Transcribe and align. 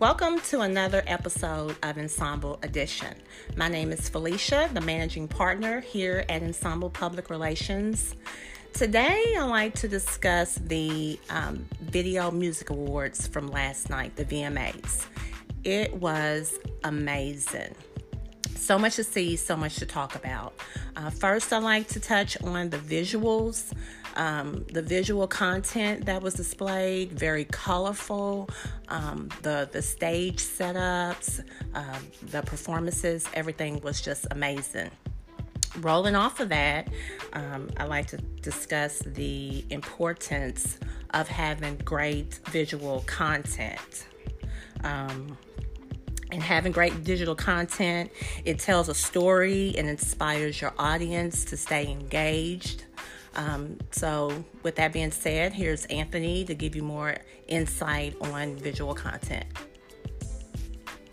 Welcome 0.00 0.40
to 0.48 0.62
another 0.62 1.02
episode 1.06 1.76
of 1.82 1.98
Ensemble 1.98 2.58
Edition. 2.62 3.14
My 3.54 3.68
name 3.68 3.92
is 3.92 4.08
Felicia, 4.08 4.70
the 4.72 4.80
managing 4.80 5.28
partner 5.28 5.80
here 5.80 6.24
at 6.30 6.42
Ensemble 6.42 6.88
Public 6.88 7.28
Relations. 7.28 8.16
Today, 8.72 9.36
I'd 9.38 9.42
like 9.42 9.74
to 9.74 9.88
discuss 9.88 10.54
the 10.54 11.20
um, 11.28 11.66
Video 11.82 12.30
Music 12.30 12.70
Awards 12.70 13.26
from 13.26 13.48
last 13.48 13.90
night, 13.90 14.16
the 14.16 14.24
VMAs. 14.24 15.04
It 15.64 15.92
was 15.92 16.58
amazing. 16.82 17.74
So 18.60 18.78
much 18.78 18.96
to 18.96 19.04
see, 19.04 19.36
so 19.36 19.56
much 19.56 19.76
to 19.76 19.86
talk 19.86 20.14
about. 20.14 20.52
Uh, 20.94 21.08
first, 21.08 21.50
I'd 21.50 21.62
like 21.62 21.88
to 21.88 21.98
touch 21.98 22.40
on 22.42 22.68
the 22.68 22.76
visuals. 22.76 23.72
Um, 24.16 24.66
the 24.70 24.82
visual 24.82 25.26
content 25.26 26.04
that 26.04 26.20
was 26.20 26.34
displayed 26.34 27.12
very 27.12 27.44
colorful 27.44 28.50
um, 28.88 29.28
the 29.42 29.68
the 29.70 29.80
stage 29.80 30.38
setups 30.38 31.44
um, 31.74 32.02
the 32.30 32.42
performances 32.42 33.28
everything 33.34 33.80
was 33.82 34.00
just 34.00 34.26
amazing 34.32 34.90
rolling 35.78 36.16
off 36.16 36.40
of 36.40 36.48
that 36.48 36.88
um, 37.34 37.70
i 37.76 37.84
like 37.84 38.08
to 38.08 38.16
discuss 38.42 38.98
the 39.06 39.64
importance 39.70 40.78
of 41.10 41.28
having 41.28 41.76
great 41.84 42.40
visual 42.46 43.04
content 43.06 44.08
um, 44.82 45.38
and 46.32 46.42
having 46.42 46.72
great 46.72 47.04
digital 47.04 47.34
content 47.34 48.10
it 48.44 48.58
tells 48.58 48.88
a 48.88 48.94
story 48.94 49.74
and 49.76 49.88
inspires 49.88 50.60
your 50.60 50.72
audience 50.78 51.44
to 51.44 51.56
stay 51.56 51.90
engaged 51.90 52.84
um, 53.36 53.78
so, 53.92 54.44
with 54.62 54.76
that 54.76 54.92
being 54.92 55.10
said, 55.12 55.52
here's 55.52 55.84
Anthony 55.86 56.44
to 56.44 56.54
give 56.54 56.74
you 56.74 56.82
more 56.82 57.16
insight 57.46 58.16
on 58.20 58.56
visual 58.56 58.94
content. 58.94 59.46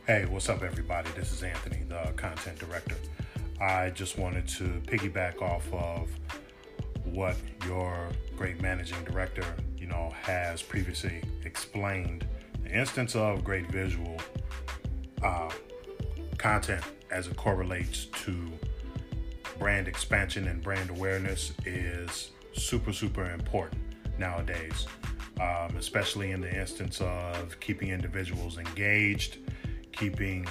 Hey, 0.07 0.25
what's 0.25 0.49
up, 0.49 0.63
everybody? 0.63 1.09
This 1.15 1.31
is 1.31 1.43
Anthony, 1.43 1.83
the 1.87 2.11
content 2.15 2.57
director. 2.57 2.95
I 3.61 3.89
just 3.91 4.17
wanted 4.17 4.47
to 4.49 4.63
piggyback 4.85 5.41
off 5.41 5.71
of 5.73 6.09
what 7.03 7.35
your 7.65 8.09
great 8.35 8.61
managing 8.61 9.03
director, 9.03 9.45
you 9.77 9.87
know, 9.87 10.13
has 10.21 10.61
previously 10.61 11.21
explained. 11.43 12.25
The 12.63 12.71
instance 12.71 13.15
of 13.15 13.43
great 13.43 13.69
visual 13.71 14.19
uh, 15.23 15.49
content 16.37 16.83
as 17.11 17.27
it 17.27 17.35
correlates 17.35 18.05
to 18.05 18.51
brand 19.57 19.87
expansion 19.87 20.47
and 20.47 20.61
brand 20.61 20.89
awareness 20.89 21.53
is 21.65 22.31
super, 22.53 22.93
super 22.93 23.31
important 23.31 23.81
nowadays, 24.19 24.87
um, 25.39 25.75
especially 25.77 26.31
in 26.31 26.41
the 26.41 26.53
instance 26.53 27.01
of 27.01 27.59
keeping 27.59 27.89
individuals 27.89 28.57
engaged, 28.57 29.37
keeping 29.91 30.47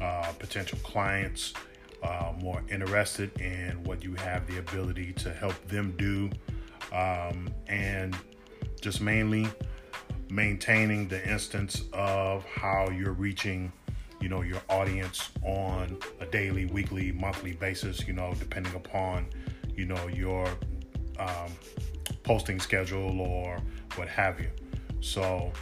uh, 0.00 0.32
potential 0.38 0.78
clients 0.82 1.54
uh, 2.02 2.32
more 2.40 2.62
interested 2.68 3.30
in 3.40 3.82
what 3.84 4.02
you 4.02 4.14
have 4.14 4.46
the 4.46 4.58
ability 4.58 5.12
to 5.12 5.32
help 5.32 5.54
them 5.68 5.94
do, 5.96 6.28
um, 6.92 7.48
and 7.68 8.16
just 8.80 9.00
mainly 9.00 9.46
maintaining 10.28 11.06
the 11.08 11.30
instance 11.30 11.84
of 11.92 12.44
how 12.46 12.88
you're 12.90 13.12
reaching 13.12 13.72
you 14.22 14.28
know 14.28 14.42
your 14.42 14.62
audience 14.68 15.30
on 15.42 15.98
a 16.20 16.26
daily 16.26 16.66
weekly 16.66 17.12
monthly 17.12 17.52
basis 17.52 18.06
you 18.06 18.12
know 18.12 18.32
depending 18.38 18.74
upon 18.74 19.26
you 19.74 19.84
know 19.84 20.06
your 20.08 20.46
um, 21.18 21.50
posting 22.22 22.60
schedule 22.60 23.20
or 23.20 23.60
what 23.96 24.08
have 24.08 24.40
you. 24.40 24.50
So 25.00 25.52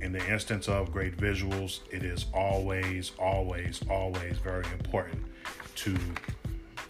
in 0.00 0.12
the 0.12 0.24
instance 0.30 0.68
of 0.68 0.92
great 0.92 1.16
visuals 1.16 1.80
it 1.90 2.04
is 2.04 2.26
always 2.32 3.12
always 3.18 3.80
always 3.90 4.38
very 4.38 4.64
important 4.72 5.24
to 5.74 5.96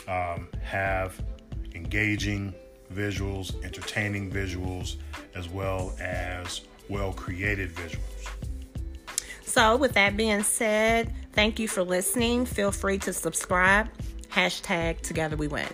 um, 0.09 0.49
have 0.63 1.21
engaging 1.75 2.53
visuals 2.93 3.63
entertaining 3.65 4.31
visuals 4.31 4.97
as 5.35 5.49
well 5.49 5.95
as 6.01 6.63
well 6.89 7.13
created 7.13 7.71
visuals 7.75 8.48
so, 9.49 9.77
with 9.77 9.95
that 9.95 10.17
being 10.17 10.43
said, 10.43 11.13
thank 11.33 11.59
you 11.59 11.69
for 11.69 11.83
listening. 11.83 12.45
Feel 12.45 12.71
free 12.71 12.99
to 12.99 13.13
subscribe. 13.13 13.89
Hashtag 14.31 15.01
Together 15.01 15.37
We 15.37 15.49
Win. 15.49 15.69